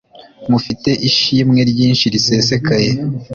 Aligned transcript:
mufite 0.49 0.89
ishimwe 1.09 1.61
ryinshi 1.71 2.05
risesekaye 2.13 2.89